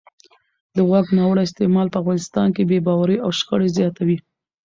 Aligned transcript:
د 0.75 0.77
واک 0.89 1.07
ناوړه 1.17 1.41
استعمال 1.45 1.87
په 1.91 1.97
افغانستان 2.01 2.47
کې 2.55 2.63
بې 2.69 2.79
باورۍ 2.87 3.17
او 3.25 3.29
شخړې 3.39 3.69
زیاتوي 3.77 4.17